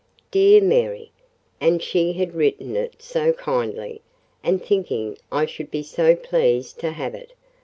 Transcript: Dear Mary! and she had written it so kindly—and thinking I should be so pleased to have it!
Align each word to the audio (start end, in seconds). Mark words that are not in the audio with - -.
Dear 0.31 0.61
Mary! 0.63 1.11
and 1.59 1.79
she 1.79 2.13
had 2.13 2.33
written 2.33 2.75
it 2.75 3.03
so 3.03 3.33
kindly—and 3.33 4.65
thinking 4.65 5.15
I 5.31 5.45
should 5.45 5.69
be 5.69 5.83
so 5.83 6.15
pleased 6.15 6.79
to 6.79 6.89
have 6.89 7.13
it! 7.13 7.33